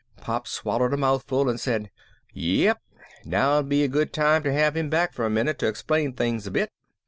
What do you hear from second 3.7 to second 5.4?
a good time to have him back for a